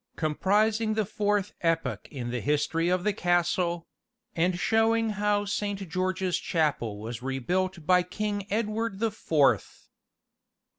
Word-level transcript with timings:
Comprising 0.15 0.95
the 0.95 1.05
Fourth 1.05 1.53
Epoch 1.61 2.07
in 2.09 2.31
the 2.31 2.41
History 2.41 2.89
of 2.89 3.03
the 3.03 3.13
Castle 3.13 3.85
And 4.35 4.57
showing 4.57 5.11
how 5.11 5.45
Saint 5.45 5.87
George's 5.87 6.39
Chapel 6.39 6.99
was 6.99 7.21
rebuilt 7.21 7.85
by 7.85 8.01
King 8.01 8.47
Edward 8.51 8.97
the 8.97 9.11
Fourth. 9.11 9.89